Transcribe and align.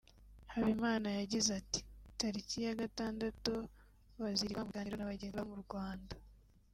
Habimana 0.53 1.07
yagize 1.19 1.49
ati 1.61 1.79
“Tariki 2.19 2.57
ya 2.65 2.73
gatandatu 2.81 3.53
bazirirwa 4.21 4.61
mu 4.63 4.69
biganiro 4.69 4.95
na 4.97 5.09
bagenzi 5.11 5.35
babo 5.37 5.47
bo 5.49 5.57
mu 5.59 5.63
Rwanda 5.67 6.13